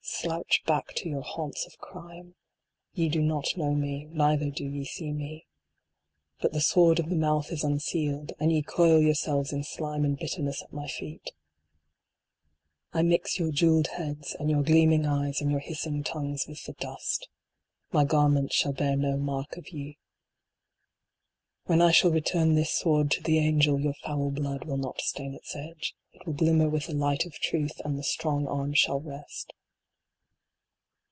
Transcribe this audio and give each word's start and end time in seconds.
Slouch 0.03 0.63
back 0.65 0.93
to 0.95 1.09
your 1.09 1.21
haunts 1.21 1.65
of 1.65 1.79
crime. 1.79 2.35
Ye 2.93 3.07
do 3.09 3.21
not 3.21 3.55
know 3.57 3.73
me, 3.73 4.05
neither 4.11 4.51
do 4.51 4.65
ye 4.67 4.83
see 4.83 5.11
me. 5.11 5.45
But 6.39 6.53
the 6.53 6.61
sword 6.61 6.99
of 6.99 7.09
the 7.09 7.15
mouth 7.15 7.51
is 7.51 7.63
unsealed, 7.63 8.31
and 8.39 8.51
ye 8.51 8.61
coil 8.61 8.99
yourselves 9.01 9.51
in 9.53 9.63
slime 9.63 10.03
and 10.05 10.17
bitterness 10.17 10.61
at 10.61 10.73
my 10.73 10.87
feet. 10.87 11.31
I 12.93 13.01
mix 13.03 13.39
your 13.39 13.51
jeweled 13.51 13.87
heads, 13.97 14.35
and 14.39 14.49
your 14.49 14.61
gleaming 14.61 15.07
eyes, 15.07 15.41
and 15.41 15.49
your 15.49 15.59
hissing 15.59 16.03
tongues 16.03 16.45
with 16.47 16.63
the 16.65 16.73
dust 16.73 17.27
22 17.89 17.91
JUDITH. 17.91 17.93
My 17.93 18.03
garments 18.05 18.55
shall 18.55 18.73
bear 18.73 18.95
no 18.95 19.17
mark 19.17 19.55
of 19.57 19.69
ye. 19.69 19.97
When 21.65 21.81
I 21.81 21.91
shall 21.91 22.11
return 22.11 22.53
this 22.53 22.71
sword 22.73 23.09
to 23.11 23.23
the 23.23 23.39
angel, 23.39 23.79
your 23.79 23.95
foul 24.03 24.29
blood 24.29 24.65
will 24.65 24.77
not 24.77 25.01
stain 25.01 25.33
its 25.33 25.55
edge. 25.55 25.95
It 26.11 26.25
will 26.27 26.33
glimmer 26.33 26.69
with 26.69 26.87
the 26.87 26.93
light 26.95 27.25
of 27.25 27.33
truth, 27.39 27.79
and 27.85 27.97
the 27.97 28.03
strong 28.03 28.45
arm 28.47 28.73
shall 28.73 28.99
rest. 28.99 29.53